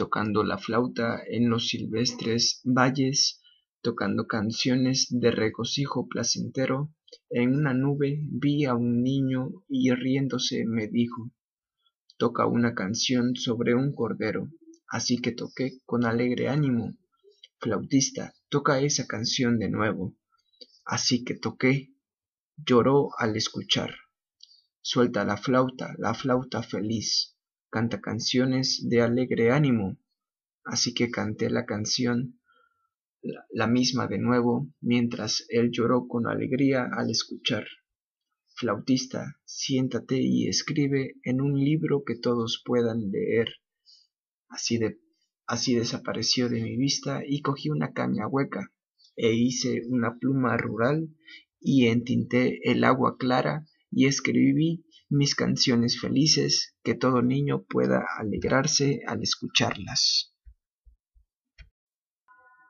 [0.00, 3.42] tocando la flauta en los silvestres valles,
[3.82, 6.94] tocando canciones de regocijo placentero,
[7.28, 11.30] en una nube vi a un niño y riéndose me dijo,
[12.16, 14.48] toca una canción sobre un cordero,
[14.88, 16.96] así que toqué con alegre ánimo.
[17.58, 20.16] Flautista, toca esa canción de nuevo.
[20.86, 21.92] Así que toqué,
[22.56, 23.94] lloró al escuchar.
[24.80, 27.36] Suelta la flauta, la flauta feliz,
[27.70, 29.98] canta canciones de alegre ánimo.
[30.64, 32.40] Así que canté la canción
[33.50, 37.66] la misma de nuevo, mientras él lloró con alegría al escuchar.
[38.54, 43.48] Flautista, siéntate y escribe en un libro que todos puedan leer.
[44.48, 45.00] Así, de,
[45.46, 48.72] así desapareció de mi vista y cogí una caña hueca
[49.16, 51.08] e hice una pluma rural
[51.60, 59.02] y entinté el agua clara y escribí mis canciones felices que todo niño pueda alegrarse
[59.06, 60.32] al escucharlas.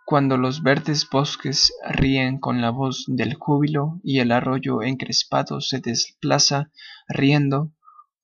[0.06, 5.78] Cuando los verdes bosques ríen con la voz del júbilo y el arroyo encrespado se
[5.78, 6.72] desplaza
[7.06, 7.72] riendo,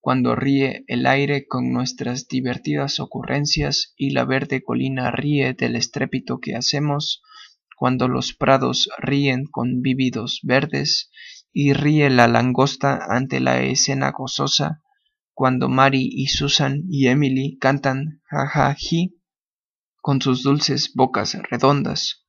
[0.01, 6.41] cuando ríe el aire con nuestras divertidas ocurrencias y la verde colina ríe del estrépito
[6.41, 7.23] que hacemos,
[7.77, 11.11] cuando los prados ríen con vívidos verdes
[11.59, 14.83] y ríe la langosta ante la escena gozosa,
[15.33, 19.19] cuando Mary y Susan y Emily cantan jajaji
[20.03, 22.27] con sus dulces bocas redondas.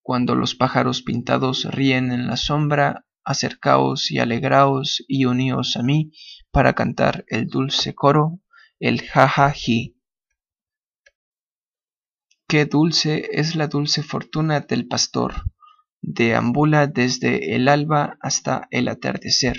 [0.00, 6.12] Cuando los pájaros pintados ríen en la sombra, acercaos y alegraos y uníos a mí
[6.52, 8.38] para cantar el dulce coro,
[8.78, 9.96] el jajaji.
[12.46, 15.34] Qué dulce es la dulce fortuna del pastor,
[16.00, 19.58] deambula desde el alba hasta el atardecer.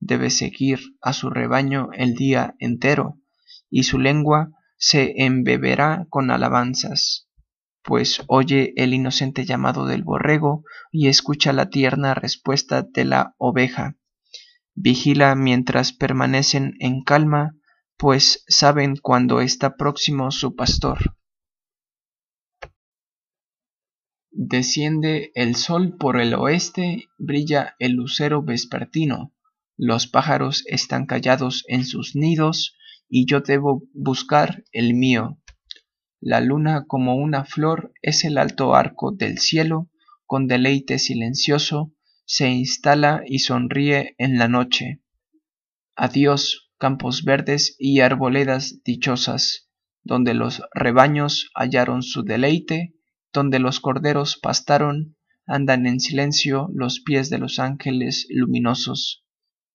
[0.00, 3.20] Debe seguir a su rebaño el día entero,
[3.70, 7.28] y su lengua se embeberá con alabanzas,
[7.82, 13.96] pues oye el inocente llamado del borrego y escucha la tierna respuesta de la oveja.
[14.74, 17.56] Vigila mientras permanecen en calma,
[17.96, 21.16] pues saben cuando está próximo su pastor.
[24.40, 29.34] Desciende el sol por el oeste, brilla el lucero vespertino,
[29.76, 32.76] los pájaros están callados en sus nidos,
[33.08, 35.40] y yo debo buscar el mío.
[36.20, 39.90] La luna como una flor es el alto arco del cielo,
[40.24, 41.92] con deleite silencioso
[42.24, 45.02] se instala y sonríe en la noche.
[45.96, 49.68] Adiós, campos verdes y arboledas dichosas,
[50.04, 52.94] donde los rebaños hallaron su deleite,
[53.32, 55.16] donde los corderos pastaron,
[55.46, 59.24] andan en silencio los pies de los ángeles luminosos.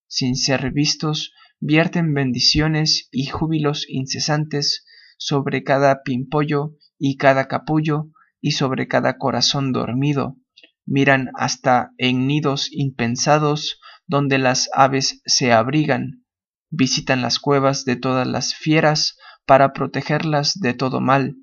[0.08, 4.86] Sin ser vistos, vierten bendiciones y júbilos incesantes
[5.18, 8.10] sobre cada pimpollo y cada capullo
[8.42, 10.38] y sobre cada corazón dormido,
[10.86, 16.26] miran hasta en nidos impensados donde las aves se abrigan,
[16.70, 21.38] visitan las cuevas de todas las fieras para protegerlas de todo mal.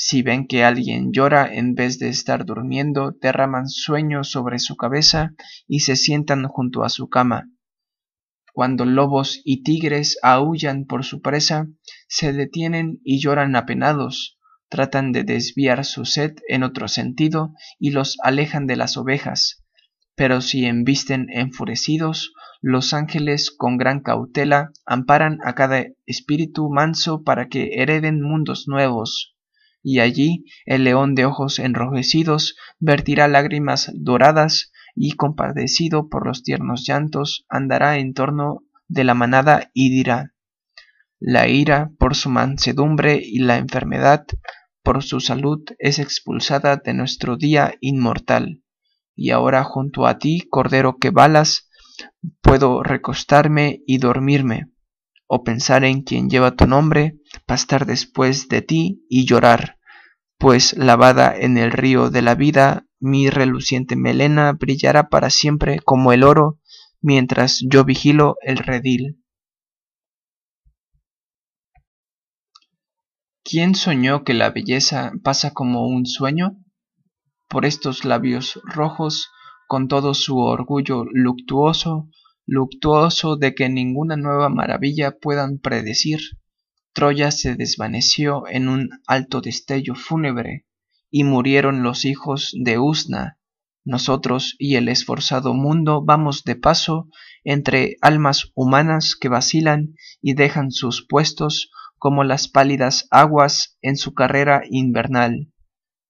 [0.00, 5.34] Si ven que alguien llora en vez de estar durmiendo, derraman sueño sobre su cabeza
[5.66, 7.48] y se sientan junto a su cama
[8.58, 11.68] cuando lobos y tigres aullan por su presa,
[12.08, 14.36] se detienen y lloran apenados,
[14.68, 19.64] tratan de desviar su sed en otro sentido y los alejan de las ovejas.
[20.16, 27.46] Pero si embisten enfurecidos, los ángeles con gran cautela amparan a cada espíritu manso para
[27.46, 29.36] que hereden mundos nuevos.
[29.90, 36.86] Y allí el león de ojos enrojecidos vertirá lágrimas doradas y compadecido por los tiernos
[36.86, 40.34] llantos, andará en torno de la manada y dirá,
[41.18, 44.26] la ira por su mansedumbre y la enfermedad
[44.82, 48.62] por su salud es expulsada de nuestro día inmortal.
[49.16, 51.70] Y ahora junto a ti, Cordero que balas,
[52.42, 54.70] puedo recostarme y dormirme,
[55.26, 59.77] o pensar en quien lleva tu nombre, pastar después de ti y llorar,
[60.38, 66.12] pues lavada en el río de la vida mi reluciente melena brillará para siempre como
[66.12, 66.58] el oro
[67.00, 69.22] mientras yo vigilo el redil.
[73.44, 76.58] ¿Quién soñó que la belleza pasa como un sueño?
[77.48, 79.30] Por estos labios rojos,
[79.68, 82.10] con todo su orgullo luctuoso,
[82.46, 86.20] luctuoso de que ninguna nueva maravilla puedan predecir,
[86.98, 90.66] Troya se desvaneció en un alto destello fúnebre,
[91.12, 93.38] y murieron los hijos de Usna.
[93.84, 97.08] Nosotros y el esforzado mundo vamos de paso
[97.44, 104.12] entre almas humanas que vacilan y dejan sus puestos como las pálidas aguas en su
[104.12, 105.52] carrera invernal.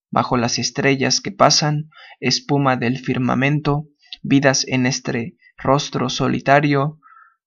[0.09, 3.85] Bajo las estrellas que pasan, espuma del firmamento,
[4.23, 6.99] vidas en este rostro solitario,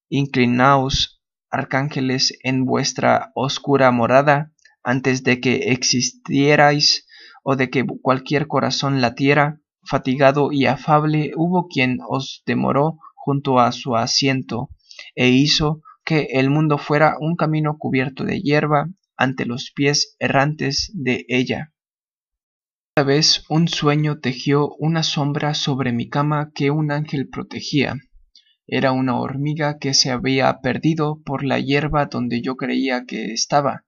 [0.09, 1.22] inclinaos,
[1.53, 4.51] arcángeles, en vuestra oscura morada,
[4.83, 7.07] antes de que existierais
[7.45, 13.71] o de que cualquier corazón latiera, fatigado y afable, hubo quien os demoró junto a
[13.71, 14.71] su asiento,
[15.15, 20.91] e hizo que el mundo fuera un camino cubierto de hierba ante los pies errantes
[20.95, 21.73] de ella.
[22.95, 27.97] Esta vez un sueño tejió una sombra sobre mi cama que un ángel protegía.
[28.67, 33.85] Era una hormiga que se había perdido por la hierba donde yo creía que estaba.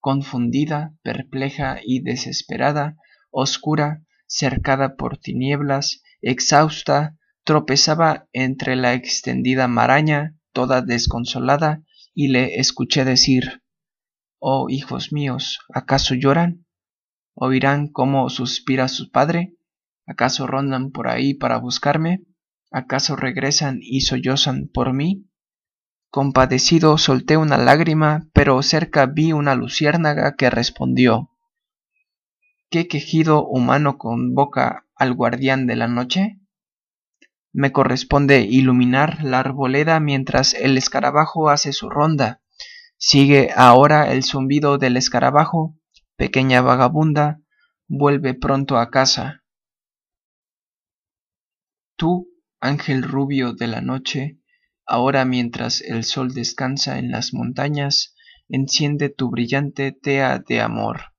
[0.00, 2.96] Confundida, perpleja y desesperada,
[3.30, 11.82] oscura, cercada por tinieblas, exhausta, tropezaba entre la extendida maraña, toda desconsolada,
[12.14, 13.62] y le escuché decir
[14.38, 16.66] Oh hijos míos, ¿acaso lloran?
[17.34, 19.54] ¿Oirán cómo suspira su padre?
[20.06, 22.22] ¿Acaso rondan por ahí para buscarme?
[22.76, 25.24] ¿Acaso regresan y sollozan por mí?
[26.10, 31.30] Compadecido solté una lágrima, pero cerca vi una luciérnaga que respondió
[32.68, 36.38] ¿Qué quejido humano convoca al guardián de la noche?
[37.50, 42.42] Me corresponde iluminar la arboleda mientras el escarabajo hace su ronda.
[42.98, 45.78] Sigue ahora el zumbido del escarabajo.
[46.16, 47.40] Pequeña vagabunda,
[47.88, 49.44] vuelve pronto a casa.
[51.96, 54.38] Tú, ángel rubio de la noche,
[54.86, 58.14] ahora mientras el sol descansa en las montañas,
[58.48, 61.12] enciende tu brillante tea de amor.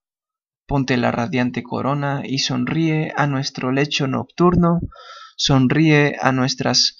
[0.65, 4.79] Ponte la radiante corona y sonríe a nuestro lecho nocturno
[5.37, 6.97] sonríe a nuestras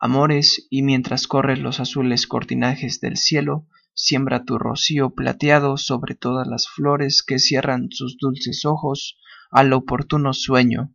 [0.00, 6.48] amores y mientras corren los azules cortinajes del cielo, siembra tu rocío plateado sobre todas
[6.48, 9.18] las flores que cierran sus dulces ojos
[9.50, 10.93] al oportuno sueño.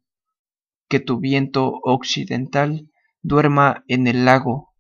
[0.90, 2.90] Que tu viento occidental
[3.22, 4.74] duerma en el lago.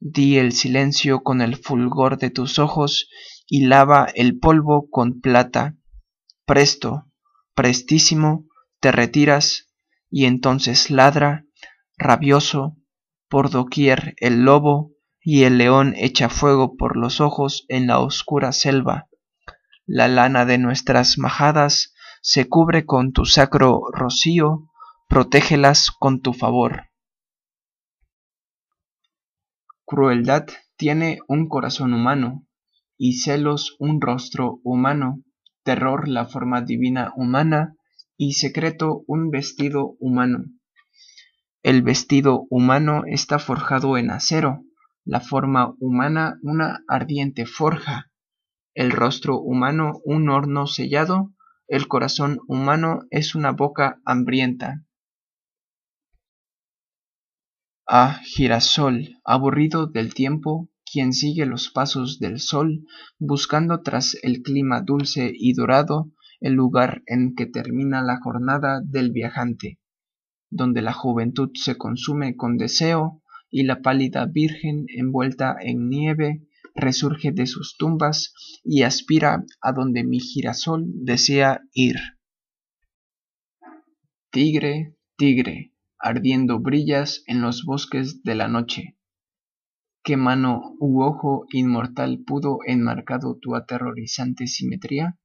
[0.00, 3.08] Di el silencio con el fulgor de tus ojos
[3.46, 5.76] y lava el polvo con plata.
[6.46, 7.10] Presto,
[7.54, 8.46] prestísimo,
[8.80, 9.70] te retiras
[10.10, 11.44] y entonces ladra,
[11.96, 12.76] rabioso,
[13.28, 18.52] por doquier el lobo y el león echa fuego por los ojos en la oscura
[18.52, 19.08] selva.
[19.86, 24.70] La lana de nuestras majadas se cubre con tu sacro rocío,
[25.12, 26.84] protégelas con tu favor.
[29.84, 30.46] Crueldad
[30.78, 32.46] tiene un corazón humano,
[32.96, 35.22] y celos un rostro humano,
[35.64, 37.74] terror la forma divina humana,
[38.16, 40.44] y secreto un vestido humano.
[41.62, 44.64] El vestido humano está forjado en acero,
[45.04, 48.10] la forma humana una ardiente forja,
[48.72, 51.34] el rostro humano un horno sellado,
[51.68, 54.86] el corazón humano es una boca hambrienta.
[57.86, 62.86] Ah, girasol, aburrido del tiempo, quien sigue los pasos del sol,
[63.18, 69.10] buscando tras el clima dulce y dorado el lugar en que termina la jornada del
[69.10, 69.80] viajante,
[70.50, 77.32] donde la juventud se consume con deseo y la pálida virgen envuelta en nieve resurge
[77.32, 78.32] de sus tumbas
[78.64, 81.96] y aspira a donde mi girasol desea ir.
[84.30, 85.71] Tigre, tigre,
[86.02, 88.98] ardiendo brillas en los bosques de la noche.
[90.04, 95.16] ¿Qué mano u ojo inmortal pudo enmarcado tu aterrorizante simetría?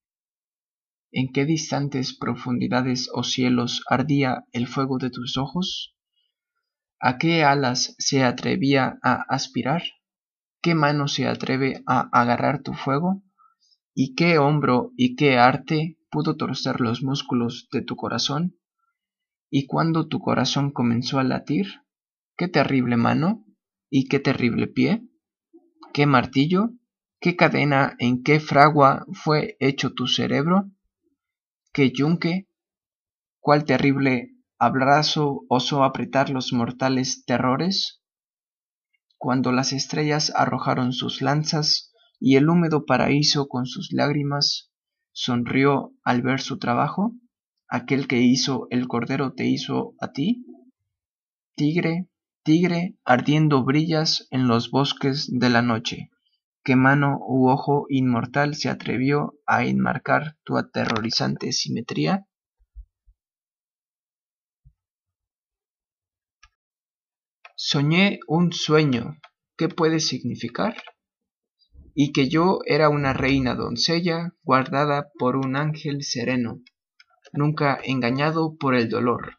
[1.12, 5.96] ¿En qué distantes profundidades o cielos ardía el fuego de tus ojos?
[7.00, 9.84] ¿A qué alas se atrevía a aspirar?
[10.62, 13.24] ¿Qué mano se atreve a agarrar tu fuego?
[13.96, 18.57] ¿Y qué hombro y qué arte pudo torcer los músculos de tu corazón?
[19.50, 21.68] ¿Y cuando tu corazón comenzó a latir?
[22.38, 23.46] ¿Qué terrible mano?
[23.90, 25.08] ¿Y qué terrible pie?
[25.94, 26.72] ¿Qué martillo?
[27.20, 30.72] ¿Qué cadena en qué fragua fue hecho tu cerebro?
[31.78, 32.48] que yunque,
[33.40, 38.02] cuál terrible abrazo osó apretar los mortales terrores?
[39.20, 44.72] Cuando las estrellas arrojaron sus lanzas y el húmedo paraíso con sus lágrimas
[45.12, 47.14] sonrió al ver su trabajo,
[47.68, 50.46] aquel que hizo el cordero te hizo a ti?
[51.56, 52.08] Tigre,
[52.44, 56.10] tigre, ardiendo brillas en los bosques de la noche.
[56.64, 62.28] ¿Qué mano u ojo inmortal se atrevió a enmarcar tu aterrorizante simetría?
[67.56, 69.18] Soñé un sueño.
[69.58, 70.76] ¿Qué puede significar?
[72.00, 76.62] y que yo era una reina doncella guardada por un ángel sereno,
[77.38, 79.38] nunca engañado por el dolor.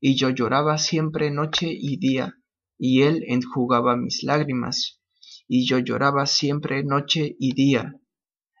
[0.00, 2.38] Y yo lloraba siempre noche y día,
[2.78, 5.00] y él enjugaba mis lágrimas,
[5.48, 8.00] y yo lloraba siempre noche y día,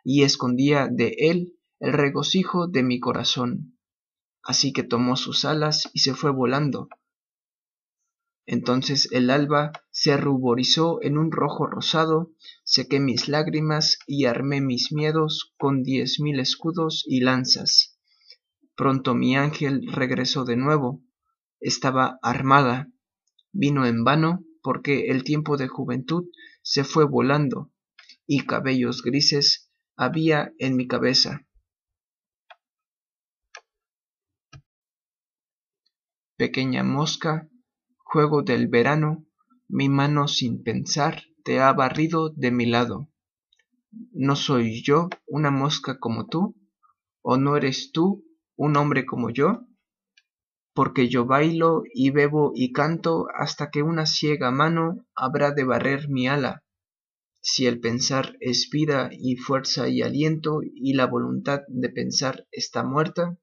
[0.02, 3.78] y escondía de él el regocijo de mi corazón.
[4.42, 6.88] Así que tomó sus alas y se fue volando,
[8.46, 14.92] entonces el alba se ruborizó en un rojo rosado, sequé mis lágrimas y armé mis
[14.92, 17.93] miedos con diez mil escudos y lanzas.
[18.76, 21.02] Pronto mi ángel regresó de nuevo.
[21.60, 22.90] Estaba armada.
[23.52, 26.28] Vino en vano porque el tiempo de juventud
[26.62, 27.70] se fue volando
[28.26, 31.46] y cabellos grises había en mi cabeza.
[36.36, 37.48] Pequeña mosca
[37.98, 39.24] juego del verano,
[39.68, 43.08] mi mano sin pensar te ha barrido de mi lado.
[44.12, 46.56] ¿No soy yo una mosca como tú?
[47.22, 48.24] ¿O no eres tú
[48.56, 49.66] un hombre como yo?
[50.74, 56.08] Porque yo bailo y bebo y canto hasta que una ciega mano habrá de barrer
[56.08, 56.64] mi ala.
[57.40, 62.82] Si el pensar es vida y fuerza y aliento y la voluntad de pensar está
[62.82, 63.38] muerta,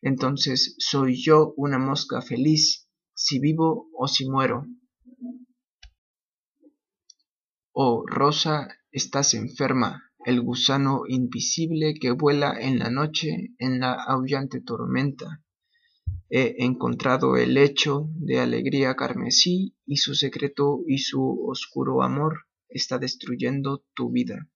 [0.00, 4.66] entonces soy yo una mosca feliz si vivo o si muero.
[7.72, 14.60] Oh, Rosa, estás enferma, el gusano invisible que vuela en la noche en la aullante
[14.60, 15.42] tormenta.
[16.30, 22.98] He encontrado el lecho de alegría carmesí y su secreto y su oscuro amor está
[22.98, 24.48] destruyendo tu vida.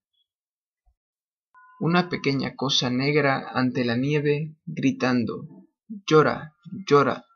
[1.78, 5.66] Una pequeña cosa negra ante la nieve gritando,
[6.06, 6.54] llora,
[6.88, 7.26] llora,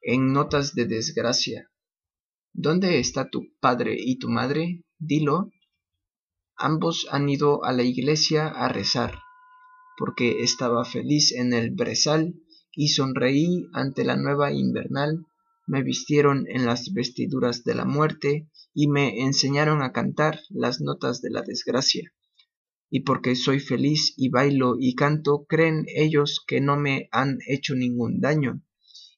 [0.00, 1.70] en notas de desgracia.
[2.52, 4.84] ¿Dónde está tu padre y tu madre?
[4.98, 5.52] Dilo.
[6.62, 9.18] Ambos han ido a la iglesia a rezar,
[9.96, 12.34] porque estaba feliz en el brezal
[12.76, 15.24] y sonreí ante la nueva invernal,
[15.66, 21.22] me vistieron en las vestiduras de la muerte y me enseñaron a cantar las notas
[21.22, 22.12] de la desgracia.
[22.90, 27.74] Y porque soy feliz y bailo y canto, creen ellos que no me han hecho
[27.74, 28.60] ningún daño,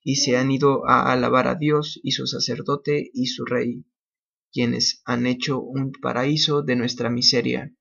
[0.04, 3.84] y se han ido a alabar a Dios y su sacerdote y su rey,
[4.52, 7.72] quienes han hecho un paraíso de nuestra miseria.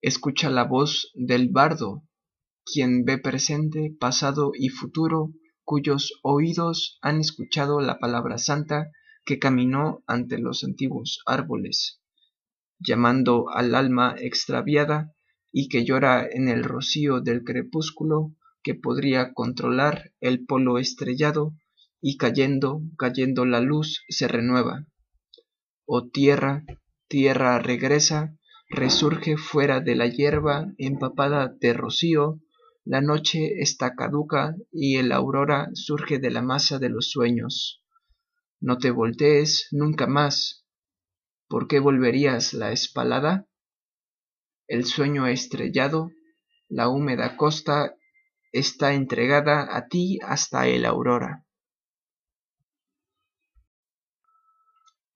[0.00, 2.04] Escucha la voz del bardo,
[2.64, 5.32] quien ve presente, pasado y futuro,
[5.64, 8.90] cuyos oídos han escuchado la palabra santa
[9.24, 12.02] que caminó ante los antiguos árboles,
[12.78, 15.14] llamando al alma extraviada
[15.52, 21.54] y que llora en el rocío del crepúsculo que podría controlar el polo estrellado
[22.02, 24.84] y cayendo, cayendo la luz se renueva.
[25.86, 26.64] Oh tierra,
[27.08, 28.36] tierra regresa,
[28.68, 32.40] resurge fuera de la hierba empapada de rocío,
[32.84, 37.82] la noche está caduca y el aurora surge de la masa de los sueños.
[38.60, 40.66] No te voltees nunca más.
[41.48, 43.46] ¿Por qué volverías la espalada?
[44.72, 46.12] el sueño estrellado,
[46.70, 47.94] la húmeda costa
[48.52, 51.44] está entregada a ti hasta el aurora.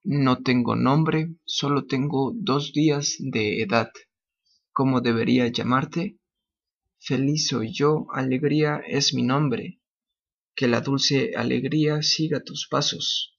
[0.09, 3.91] No tengo nombre, solo tengo dos días de edad.
[4.71, 6.21] ¿Cómo debería llamarte?
[7.01, 9.81] Feliz soy yo, alegría es mi nombre.
[10.55, 13.37] Que la dulce alegría siga tus pasos.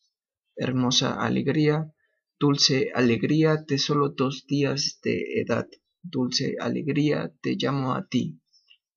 [0.57, 1.93] Hermosa alegría,
[2.37, 5.69] dulce alegría de solo dos días de edad
[6.03, 8.41] dulce alegría, te llamo a ti.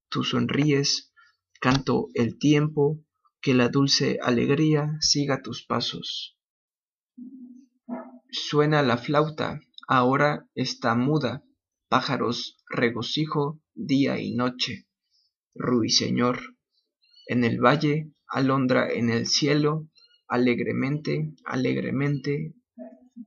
[0.08, 1.12] Tú sonríes,
[1.60, 2.98] canto el tiempo,
[3.40, 6.36] que la dulce alegría siga tus pasos.
[8.32, 11.42] Suena la flauta, ahora está muda,
[11.88, 14.86] pájaros regocijo día y noche.
[15.54, 16.56] Ruiseñor,
[17.26, 19.88] en el valle, alondra en el cielo,
[20.28, 22.54] alegremente, alegremente,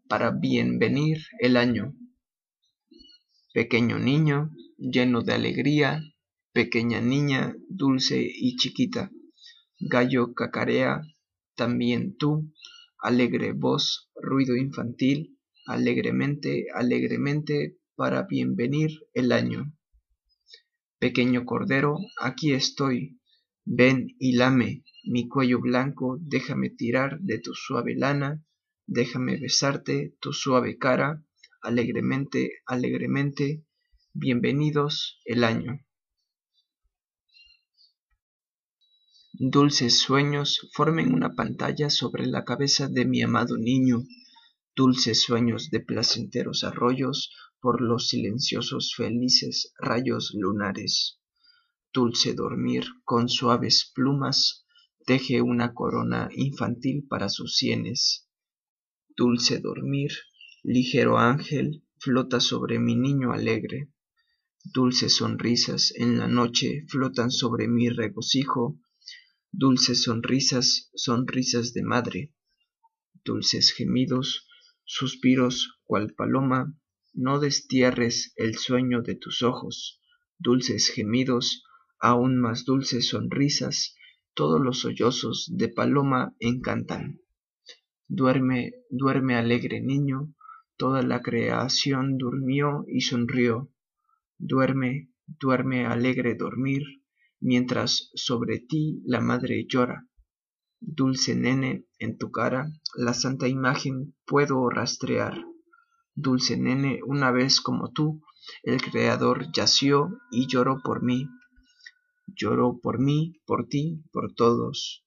[0.08, 1.94] para bienvenir el año
[3.54, 6.02] pequeño niño, lleno de alegría,
[6.54, 9.12] pequeña niña, dulce y chiquita.
[9.80, 11.02] Gallo cacarea,
[11.56, 12.52] también tú,
[13.04, 19.74] alegre voz, ruido infantil, alegremente, alegremente, para bienvenir el año.
[21.00, 23.20] Pequeño cordero, aquí estoy,
[23.66, 28.42] ven y lame mi cuello blanco, déjame tirar de tu suave lana,
[28.88, 31.26] déjame besarte tu suave cara,
[31.62, 33.66] alegremente, alegremente,
[34.14, 35.78] bienvenidos el año.
[39.40, 44.04] Dulces sueños formen una pantalla sobre la cabeza de mi amado niño.
[44.76, 51.20] dulces sueños de placenteros arroyos por los silenciosos felices rayos lunares.
[51.92, 54.68] Dulce dormir con suaves plumas
[55.08, 58.30] teje una corona infantil para sus sienes.
[59.18, 60.12] Dulce dormir,
[60.62, 63.92] ligero ángel, flota sobre mi niño alegre.
[64.64, 68.78] Dulces sonrisas en la noche flotan sobre mi regocijo.
[69.56, 72.34] Dulces sonrisas, sonrisas de madre.
[73.24, 74.48] Dulces gemidos,
[74.84, 76.76] suspiros cual paloma,
[77.14, 80.02] no destierres el sueño de tus ojos.
[80.40, 81.64] Dulces gemidos,
[82.00, 83.96] aún más dulces sonrisas,
[84.34, 87.22] todos los sollozos de paloma encantan.
[88.08, 90.34] Duerme, duerme alegre niño,
[90.78, 93.72] toda la creación durmió y sonrió.
[94.40, 97.03] Duerme, duerme alegre dormir,
[97.44, 100.08] mientras sobre ti la madre llora.
[100.80, 105.46] Dulce nene, en tu cara la santa imagen puedo rastrear.
[106.16, 108.22] Dulce nene, una vez como tú,
[108.64, 111.28] el Creador yació y lloró por mí.
[112.28, 115.06] Lloró por mí, por ti, por todos.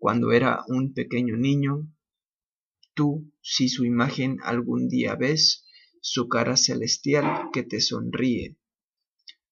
[0.00, 1.88] Cuando era un pequeño niño,
[2.94, 5.64] tú, si su imagen algún día ves,
[6.00, 8.56] su cara celestial que te sonríe,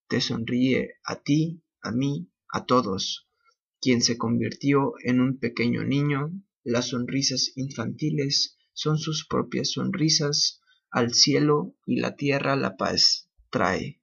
[0.08, 3.28] te sonríe a ti, a mí, a todos.
[3.80, 6.32] Quien se convirtió en un pequeño niño,
[6.64, 10.60] las sonrisas infantiles son sus propias sonrisas,
[10.90, 14.00] al cielo y la tierra la paz trae.